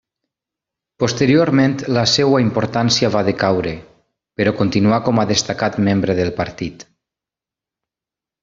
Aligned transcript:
Posteriorment 1.01 1.75
la 1.97 2.05
seva 2.13 2.39
importància 2.45 3.11
va 3.17 3.23
decaure, 3.29 3.75
però 4.41 4.55
continuà 4.65 5.01
com 5.11 5.23
a 5.25 5.29
destacat 5.35 5.81
membre 5.91 6.17
del 6.23 6.33
partit. 6.43 6.87